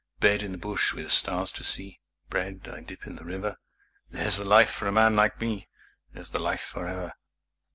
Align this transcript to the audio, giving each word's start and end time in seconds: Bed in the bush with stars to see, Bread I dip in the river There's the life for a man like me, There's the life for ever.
Bed 0.19 0.41
in 0.41 0.51
the 0.51 0.57
bush 0.57 0.95
with 0.95 1.11
stars 1.11 1.51
to 1.51 1.63
see, 1.63 1.99
Bread 2.27 2.67
I 2.67 2.81
dip 2.81 3.05
in 3.05 3.17
the 3.17 3.23
river 3.23 3.57
There's 4.09 4.37
the 4.37 4.45
life 4.45 4.71
for 4.71 4.87
a 4.87 4.91
man 4.91 5.15
like 5.15 5.39
me, 5.39 5.67
There's 6.11 6.31
the 6.31 6.41
life 6.41 6.61
for 6.63 6.87
ever. 6.87 7.13